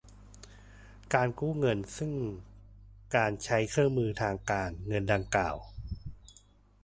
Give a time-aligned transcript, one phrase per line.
[1.13, 2.11] การกู้เงินซึ่ง
[3.15, 5.57] การใช้เครื่องมือทางการเงินดังกล่าว